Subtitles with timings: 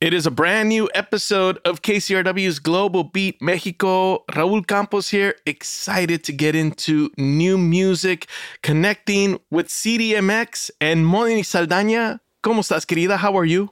[0.00, 4.24] It is a brand new episode of KCRW's Global Beat Mexico.
[4.32, 8.26] Raul Campos here, excited to get into new music,
[8.62, 12.20] connecting with CDMX and Moni Saldaña.
[12.42, 13.18] ¿Cómo estás, querida?
[13.18, 13.64] How are you?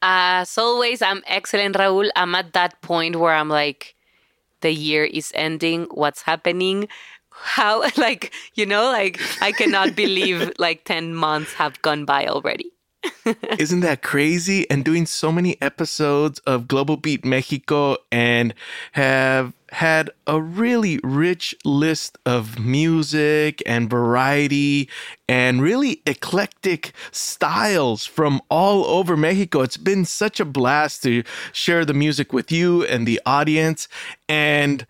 [0.00, 2.10] Uh, as always, I'm excellent, Raul.
[2.14, 3.96] I'm at that point where I'm like,
[4.60, 5.88] the year is ending.
[5.90, 6.86] What's happening?
[7.30, 12.70] How, like, you know, like, I cannot believe like 10 months have gone by already.
[13.58, 14.68] Isn't that crazy?
[14.70, 18.54] And doing so many episodes of Global Beat Mexico and
[18.92, 24.88] have had a really rich list of music and variety
[25.28, 29.62] and really eclectic styles from all over Mexico.
[29.62, 33.88] It's been such a blast to share the music with you and the audience.
[34.28, 34.86] And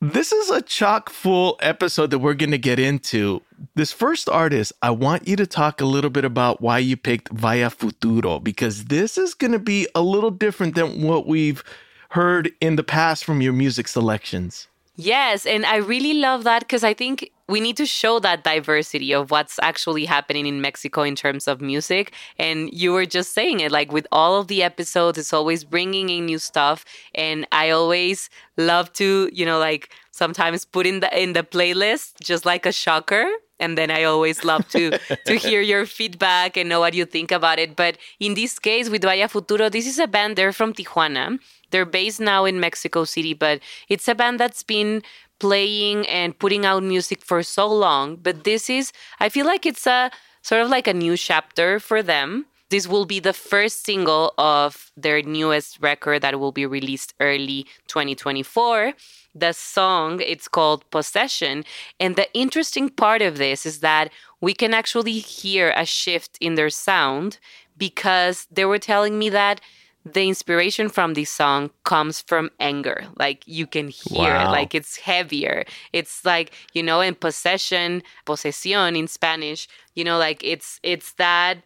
[0.00, 3.42] this is a chock full episode that we're going to get into.
[3.74, 7.30] This first artist, I want you to talk a little bit about why you picked
[7.30, 11.64] Vaya Futuro, because this is going to be a little different than what we've
[12.10, 14.68] heard in the past from your music selections.
[14.96, 19.12] Yes, and I really love that because I think we need to show that diversity
[19.12, 22.12] of what's actually happening in Mexico in terms of music.
[22.38, 26.08] And you were just saying it like with all of the episodes, it's always bringing
[26.10, 26.84] in new stuff.
[27.12, 32.20] And I always love to, you know, like sometimes put in the in the playlist
[32.20, 33.28] just like a shocker
[33.60, 37.30] and then I always love to to hear your feedback and know what you think
[37.30, 37.76] about it.
[37.76, 40.36] But in this case with Vaya Futuro, this is a band.
[40.36, 41.38] They're from Tijuana.
[41.70, 45.02] They're based now in Mexico City, but it's a band that's been
[45.40, 48.16] playing and putting out music for so long.
[48.16, 50.10] But this is, I feel like it's a
[50.42, 52.46] sort of like a new chapter for them.
[52.70, 57.66] This will be the first single of their newest record that will be released early
[57.88, 58.94] 2024
[59.34, 61.64] the song it's called possession.
[61.98, 66.54] And the interesting part of this is that we can actually hear a shift in
[66.54, 67.38] their sound
[67.76, 69.60] because they were telling me that
[70.04, 73.06] the inspiration from this song comes from anger.
[73.18, 74.48] Like you can hear wow.
[74.48, 74.52] it.
[74.52, 75.64] Like it's heavier.
[75.92, 81.62] It's like you know in possession posesión in spanish you know like it's it's that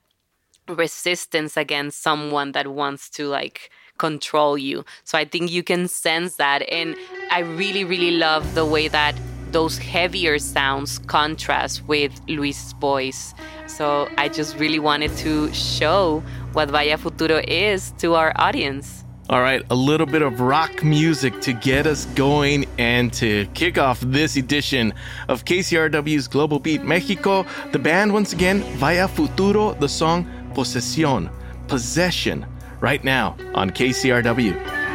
[0.69, 4.85] resistance against someone that wants to like control you.
[5.05, 6.63] So I think you can sense that.
[6.71, 6.97] And
[7.31, 9.15] I really, really love the way that
[9.53, 13.35] those heavier sounds contrast with Luis's voice.
[13.67, 16.23] So I just really wanted to show
[16.53, 19.05] what Vaya Futuro is to our audience.
[19.31, 23.77] All right, a little bit of rock music to get us going and to kick
[23.77, 24.95] off this edition
[25.29, 27.45] of KCRW's Global Beat Mexico.
[27.73, 31.31] The band, once again, Vaya Futuro, the song Posesión,
[31.69, 32.47] Possession
[32.81, 34.88] right now on KCRW.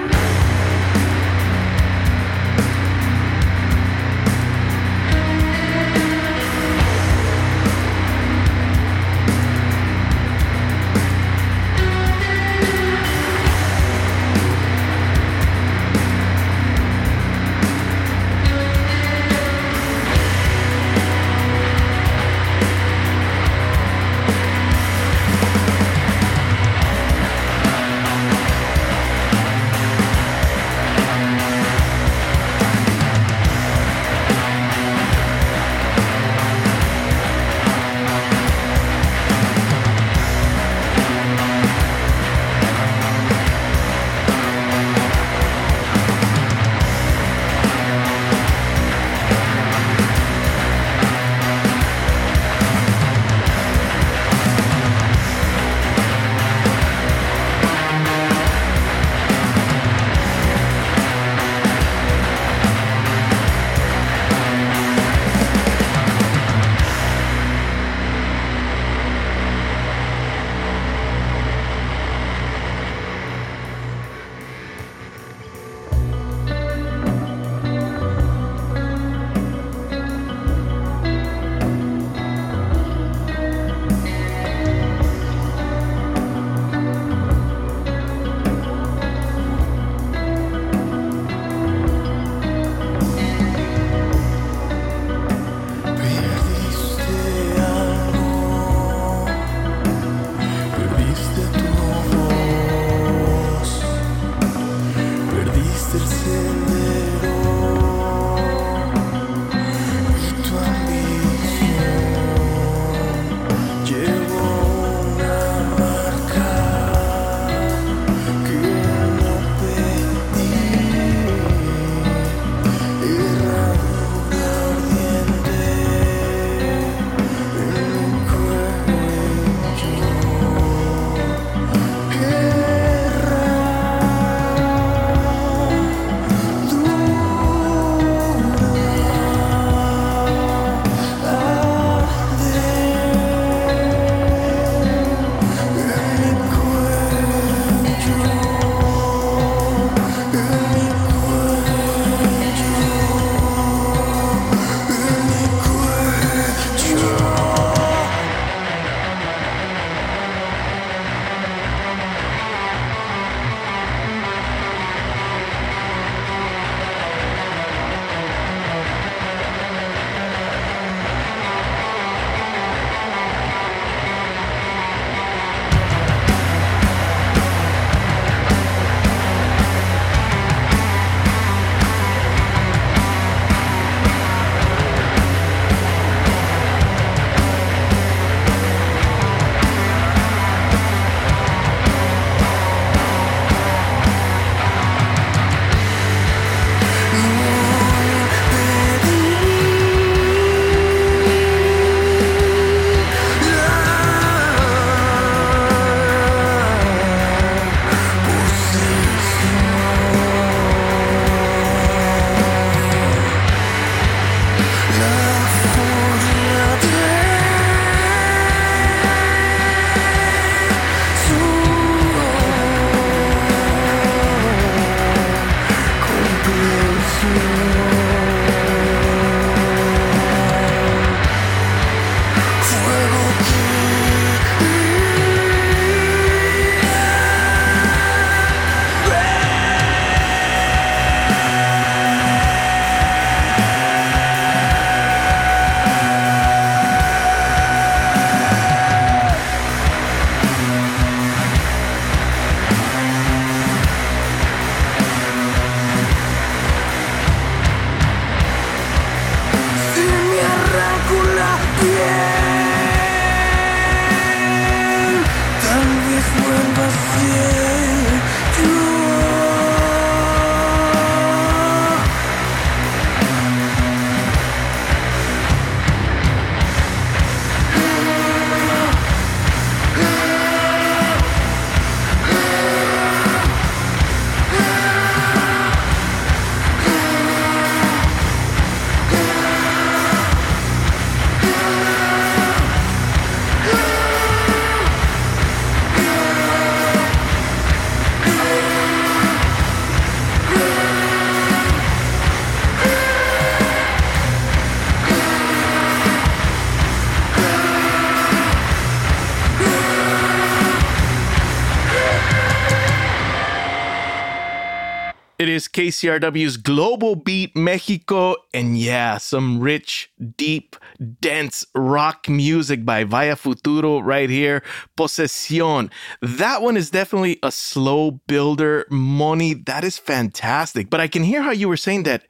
[315.39, 320.75] It is KCRW's Global Beat Mexico, and yeah, some rich, deep,
[321.22, 324.62] dense rock music by Vaya Futuro right here.
[324.96, 325.89] Posesión.
[326.22, 328.86] That one is definitely a slow builder.
[328.91, 330.91] Moni, that is fantastic.
[330.91, 332.25] But I can hear how you were saying that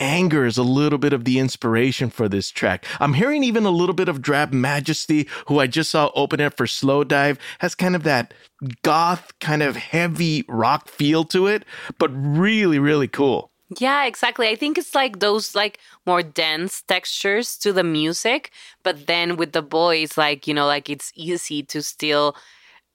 [0.00, 2.84] anger is a little bit of the inspiration for this track.
[2.98, 6.56] I'm hearing even a little bit of Drab Majesty, who I just saw open it
[6.56, 8.34] for Slowdive, has kind of that
[8.82, 11.64] goth, kind of heavy rock feel to it,
[11.98, 13.50] but really, really cool.
[13.78, 14.48] Yeah, exactly.
[14.48, 18.50] I think it's like those like more dense textures to the music,
[18.82, 22.34] but then with the boys, like, you know, like it's easy to still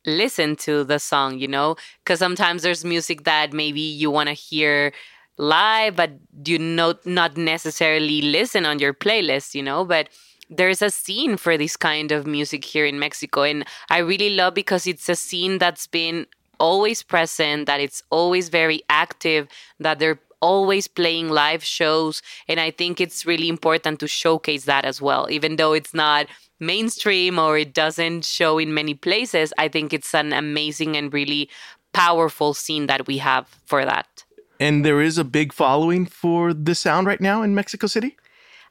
[0.05, 1.77] listen to the song, you know?
[2.03, 4.91] Because sometimes there's music that maybe you want to hear
[5.37, 6.11] live, but
[6.45, 10.09] you know, not necessarily listen on your playlist, you know, but
[10.49, 13.43] there's a scene for this kind of music here in Mexico.
[13.43, 16.27] And I really love because it's a scene that's been
[16.59, 19.47] always present, that it's always very active,
[19.79, 22.21] that they're always playing live shows.
[22.47, 25.27] And I think it's really important to showcase that as well.
[25.29, 26.27] Even though it's not
[26.59, 31.49] mainstream or it doesn't show in many places, I think it's an amazing and really
[31.93, 34.24] powerful scene that we have for that.
[34.59, 38.17] And there is a big following for the sound right now in Mexico City?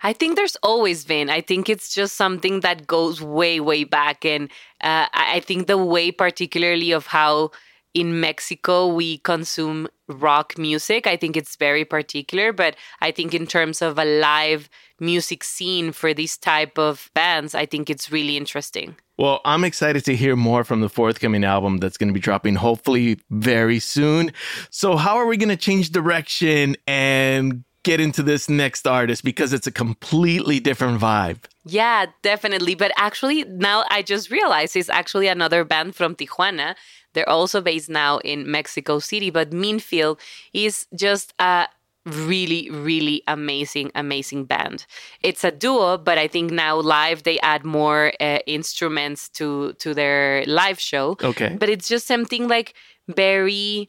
[0.02, 1.30] I think there's always been.
[1.30, 4.24] I think it's just something that goes way, way back.
[4.24, 4.50] And
[4.82, 7.52] uh, I think the way, particularly, of how
[7.94, 12.52] in Mexico we consume rock music, I think it's very particular.
[12.52, 14.68] But I think in terms of a live
[15.00, 18.96] music scene for these type of bands, I think it's really interesting.
[19.16, 22.56] Well, I'm excited to hear more from the forthcoming album that's going to be dropping
[22.56, 24.32] hopefully very soon.
[24.70, 29.52] So, how are we going to change direction and get into this next artist because
[29.52, 31.44] it's a completely different vibe?
[31.64, 32.74] Yeah, definitely.
[32.74, 36.74] But actually, now I just realized it's actually another band from Tijuana.
[37.12, 40.20] They're also based now in Mexico City, but Mint Field
[40.52, 41.68] is just a
[42.06, 44.84] really really amazing amazing band
[45.22, 49.94] it's a duo but i think now live they add more uh, instruments to to
[49.94, 52.74] their live show okay but it's just something like
[53.08, 53.88] very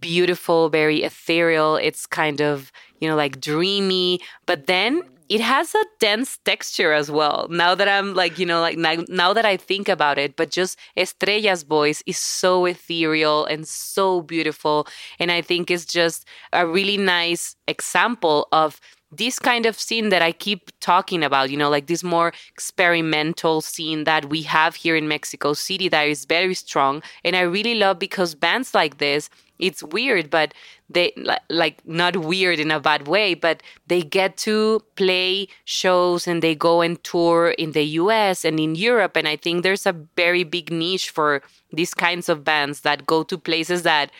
[0.00, 2.72] beautiful very ethereal it's kind of
[3.02, 7.46] you know like dreamy but then it has a dense texture as well.
[7.48, 10.50] Now that I'm like, you know, like now, now that I think about it, but
[10.50, 14.86] just Estrella's voice is so ethereal and so beautiful.
[15.18, 18.78] And I think it's just a really nice example of
[19.12, 23.60] this kind of scene that I keep talking about, you know, like this more experimental
[23.60, 27.02] scene that we have here in Mexico City that is very strong.
[27.22, 29.28] And I really love because bands like this,
[29.58, 30.54] it's weird, but
[30.88, 31.12] they
[31.48, 36.54] like not weird in a bad way, but they get to play shows and they
[36.54, 39.16] go and tour in the US and in Europe.
[39.16, 43.22] And I think there's a very big niche for these kinds of bands that go
[43.24, 44.10] to places that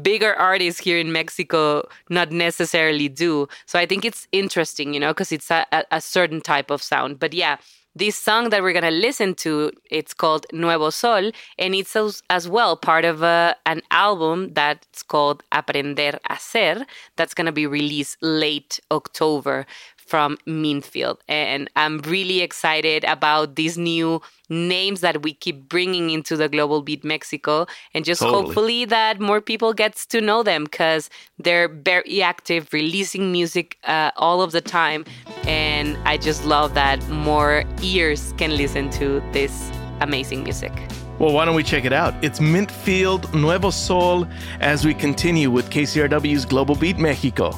[0.00, 3.48] bigger artists here in Mexico not necessarily do.
[3.66, 7.18] So I think it's interesting, you know, because it's a, a, certain type of sound.
[7.18, 7.58] But yeah,
[7.94, 11.94] this song that we're going to listen to it's called nuevo sol and it's
[12.30, 17.52] as, well part of a, an album that's called aprender a ser that's going to
[17.52, 19.66] be released late october
[20.12, 21.16] from Mint Field.
[21.26, 26.82] And I'm really excited about these new names that we keep bringing into the Global
[26.82, 27.64] Beat Mexico
[27.94, 28.44] and just totally.
[28.44, 34.10] hopefully that more people gets to know them because they're very active, releasing music uh,
[34.16, 35.06] all of the time.
[35.46, 40.74] And I just love that more ears can listen to this amazing music.
[41.18, 42.12] Well, why don't we check it out?
[42.22, 44.26] It's Mint Field Nuevo Sol
[44.60, 47.52] as we continue with KCRW's Global Beat Mexico.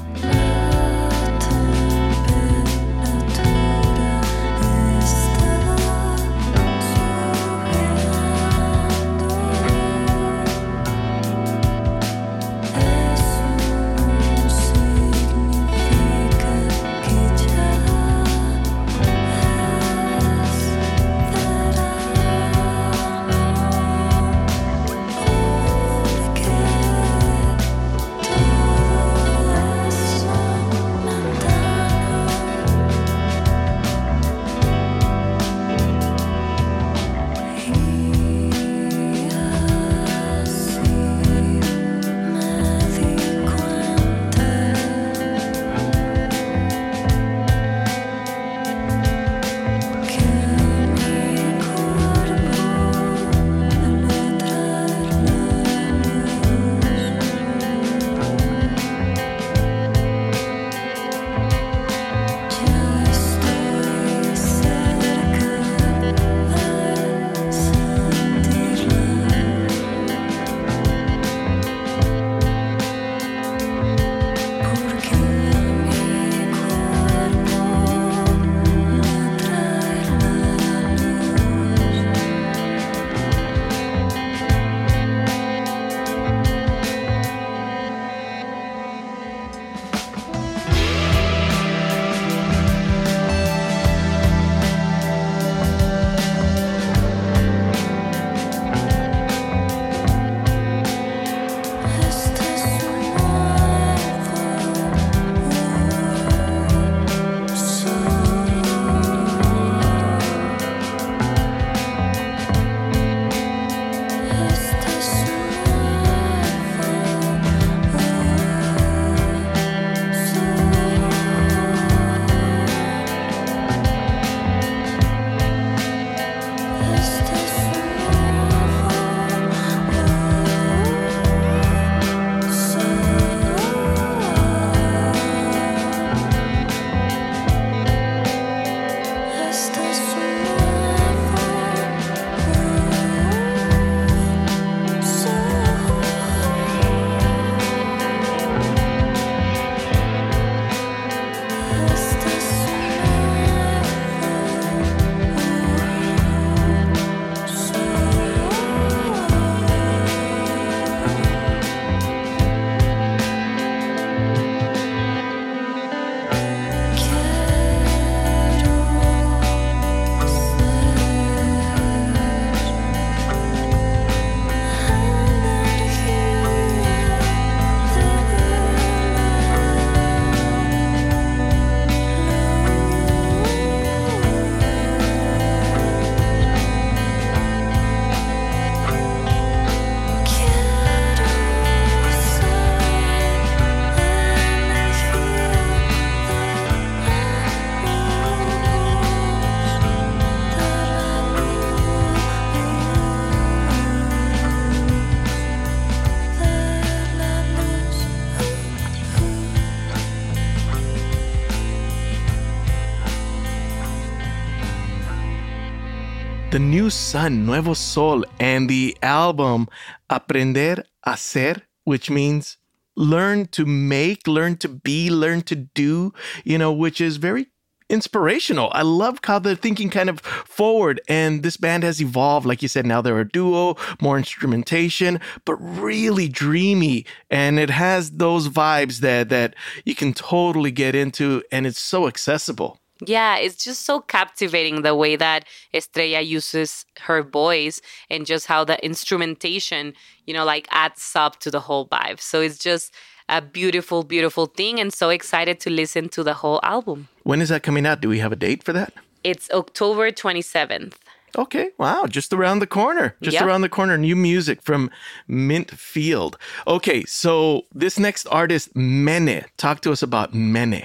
[216.85, 219.69] New sun, Nuevo Sol, and the album
[220.11, 222.59] Aprender a Ser, which means
[222.95, 226.13] learn to make, learn to be, learn to do,
[226.45, 227.47] you know, which is very
[227.89, 228.69] inspirational.
[228.73, 231.01] I love how they're thinking kind of forward.
[231.09, 232.45] And this band has evolved.
[232.45, 237.07] Like you said, now they're a duo, more instrumentation, but really dreamy.
[237.31, 239.55] And it has those vibes that that
[239.87, 242.79] you can totally get into and it's so accessible.
[243.01, 248.65] Yeah, it's just so captivating the way that Estrella uses her voice and just how
[248.65, 249.95] the instrumentation,
[250.27, 252.21] you know, like adds up to the whole vibe.
[252.21, 252.93] So it's just
[253.29, 257.09] a beautiful, beautiful thing and so excited to listen to the whole album.
[257.25, 258.01] When is that coming out?
[258.01, 258.93] Do we have a date for that?
[259.25, 260.95] It's October 27th.
[261.37, 263.17] Okay, wow, just around the corner.
[263.21, 263.45] Just Yep.
[263.45, 263.99] around the corner.
[263.99, 264.89] New music from
[265.27, 266.39] Mint Field.
[266.67, 269.45] Okay, so this next artist, Méne.
[269.57, 270.85] Talk to us about Méne.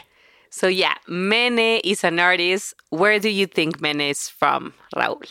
[0.49, 2.73] So yeah, Méne is an artist.
[2.89, 5.21] Where do you think Méne is from, Raul?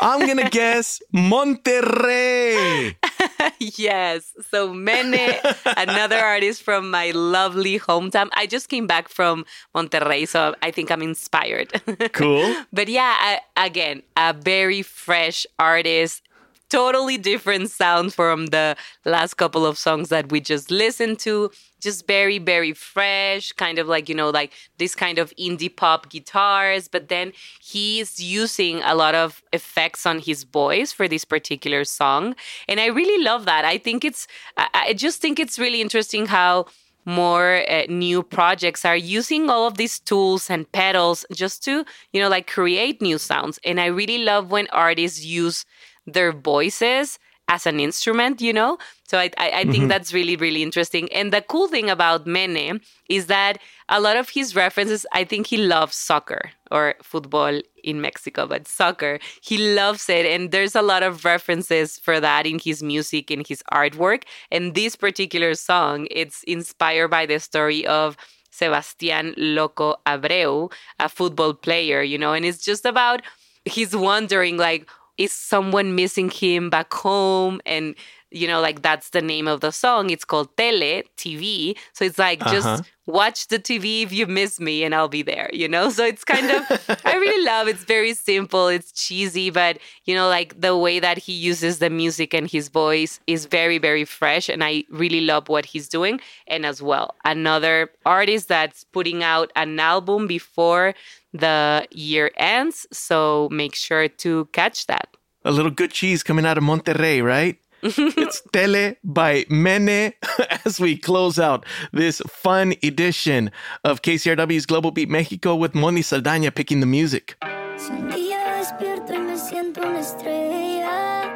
[0.00, 2.94] I'm gonna guess Monterrey.
[3.58, 4.32] yes.
[4.50, 5.40] So Méne,
[5.76, 8.28] another artist from my lovely hometown.
[8.34, 11.72] I just came back from Monterrey, so I think I'm inspired.
[12.12, 12.54] Cool.
[12.72, 16.22] but yeah, I, again, a very fresh artist.
[16.68, 21.50] Totally different sound from the last couple of songs that we just listened to.
[21.80, 26.10] Just very, very fresh, kind of like, you know, like this kind of indie pop
[26.10, 26.88] guitars.
[26.88, 27.32] But then
[27.62, 32.34] he's using a lot of effects on his voice for this particular song.
[32.66, 33.64] And I really love that.
[33.64, 36.66] I think it's, I, just think it's really interesting how
[37.04, 42.20] more uh, new projects are using all of these tools and pedals just to you
[42.20, 45.64] know like create new sounds and i really love when artists use
[46.06, 48.78] their voices as an instrument you know?
[49.08, 49.88] So i, I, I think mm-hmm.
[49.88, 51.12] that's really really interesting.
[51.12, 55.46] And the cool thing about mene is that a lot of his references i think
[55.46, 60.26] he loves soccer or football in mexico but soccer he loves it.
[60.26, 64.24] And there's a lot of references for that in his music in his artwork.
[64.50, 68.16] And this particular song it's inspired by the story of
[68.56, 73.22] Sebastián Loco Abreu, a football player, you know, and it's just about
[73.64, 74.88] he's wondering like
[75.18, 77.60] is someone missing him back home?
[77.66, 77.94] And
[78.32, 80.10] you know like that's the name of the song.
[80.10, 82.52] It's called tele tv so it's like Uh-huh.
[82.54, 85.88] just watch the tv if you miss me and i'll be there you know?
[85.96, 86.62] So it's kind of
[87.04, 91.18] i really love it's very simple it's cheesy but you know like the way that
[91.18, 95.48] he uses the music and his voice is very very fresh and i really love
[95.48, 96.20] what he's doing.
[96.48, 100.94] And as well another artist that's putting out an album before
[101.36, 105.08] the year ends so make sure to catch that
[105.44, 107.56] A little good cheese coming out of Monterrey, right?
[107.82, 110.12] it's Tele by Méne
[110.64, 113.52] as we close out this fun edition
[113.84, 117.36] of KCRW's Global Beat Mexico with Moni Saldaña picking the music.
[117.76, 121.30] Si un día despierto y me siento una estrella,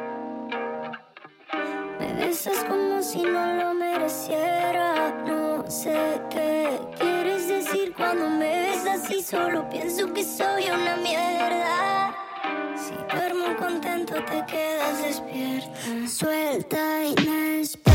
[2.01, 5.23] me besas como si no lo mereciera.
[5.27, 7.19] No sé qué quieres
[7.96, 12.14] cuando me besas y solo pienso que soy una mierda.
[12.76, 16.09] Si duermo contento te quedas despierta.
[16.09, 17.89] Suelta y no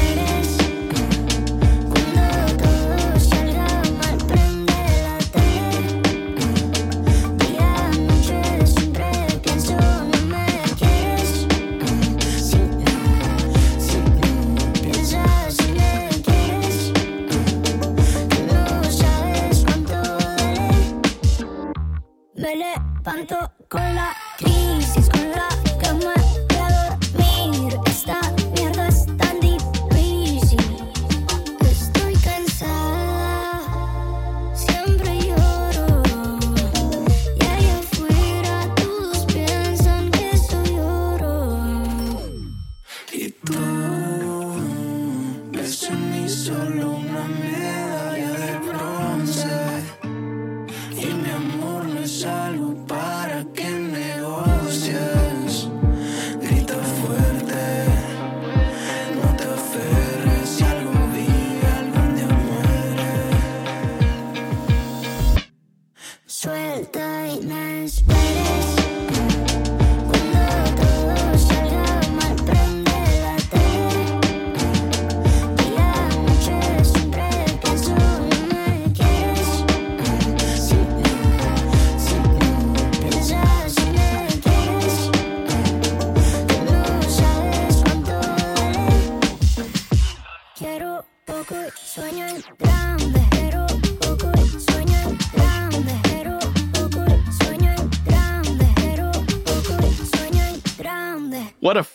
[23.05, 23.35] パンと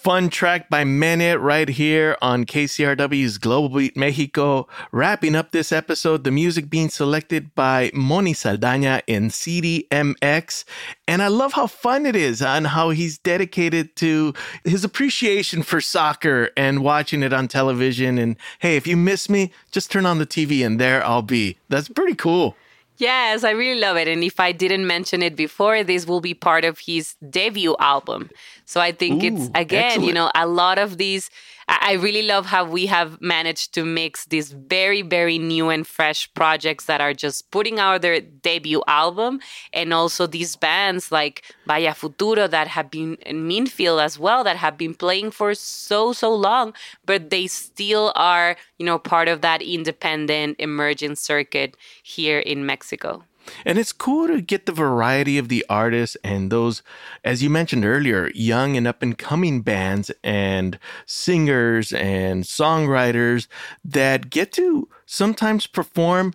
[0.02, 4.66] fun track by Méne right here on KCRW's Global Beat Mexico.
[4.92, 10.64] Wrapping up this episode, the music being selected by Moni Saldaña in CDMX.
[11.06, 14.32] And I love how fun it is and how he's dedicated to
[14.64, 18.16] his appreciation for soccer and watching it on television.
[18.16, 21.58] And hey, if you miss me, just turn on the TV and there I'll be.
[21.68, 22.56] That's pretty cool.
[23.00, 24.08] Yes, I really love it.
[24.08, 28.30] And if I didn't mention it before, this will be part of his debut album.
[28.66, 31.30] So I think it's, Ooh, again, you know, a lot of these.
[31.72, 36.32] I really love how we have managed to mix these very, very new and fresh
[36.34, 39.38] projects that are just putting out their debut album
[39.72, 44.42] and also these bands like Vaya Futuro that have been in Mint Field as well,
[44.42, 49.28] that have been playing for so, so long, but they still are, you know, part
[49.28, 53.22] of that independent emerging circuit here in Mexico.
[53.64, 56.82] And it's cool to get the variety of the artists and those,
[57.24, 63.46] as you mentioned earlier, young and up and coming bands and singers and songwriters
[63.84, 66.32] that get to sometimes perform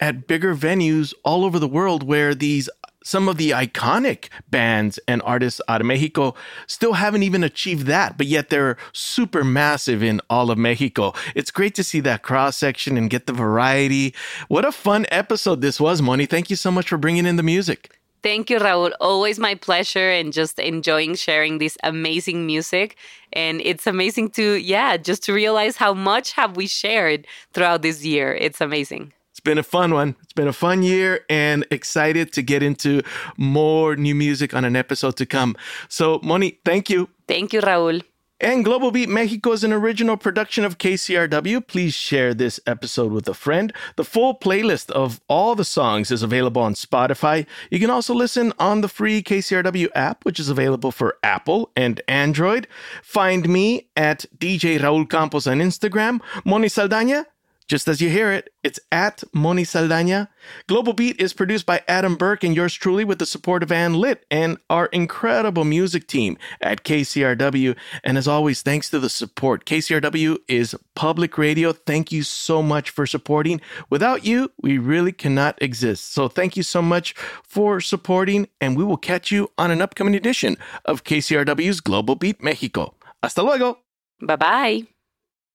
[0.00, 2.68] at bigger venues all over the world where these
[3.06, 6.34] some of the iconic bands and artists out of Mexico
[6.66, 11.14] still haven't even achieved that, but yet they're super massive in all of Mexico.
[11.36, 14.12] It's great to see that cross section and get the variety.
[14.48, 16.26] What a fun episode this was, Moni.
[16.26, 17.92] Thank you so much for bringing in the music.
[18.24, 18.90] Thank you, Raul.
[19.00, 22.96] Always my pleasure and just enjoying sharing this amazing music.
[23.32, 28.04] And it's amazing to, yeah, just to realize how much have we shared throughout this
[28.04, 28.34] year.
[28.34, 29.12] It's amazing.
[29.46, 30.16] Been a fun one.
[30.24, 33.02] It's been a fun year and excited to get into
[33.36, 35.54] more new music on an episode to come.
[35.88, 37.08] So, Moni, thank you.
[37.28, 38.02] Thank you, Raul.
[38.40, 41.64] And Global Beat Mexico is an original production of KCRW.
[41.64, 43.72] Please share this episode with a friend.
[43.94, 47.46] The full playlist of all the songs is available on Spotify.
[47.70, 52.02] You can also listen on the free KCRW app, which is available for Apple and
[52.08, 52.66] Android.
[53.00, 56.20] Find me at DJ Raul Campos on Instagram.
[56.44, 57.26] Moni Saldaña,
[57.68, 60.28] just as you hear it, it's at Moni Saldaña.
[60.68, 63.94] Global Beat is produced by Adam Burke and yours truly with the support of Anne
[63.94, 67.76] Litt and our incredible music team at KCRW.
[68.04, 69.64] And as always, thanks to the support.
[69.64, 71.72] KCRW is public radio.
[71.72, 73.60] Thank you so much for supporting.
[73.90, 76.12] Without you, we really cannot exist.
[76.12, 80.14] So thank you so much for supporting, and we will catch you on an upcoming
[80.14, 82.94] edition of KCRW's Global Beat Mexico.
[83.22, 83.78] Hasta luego.
[84.20, 84.95] Bye bye.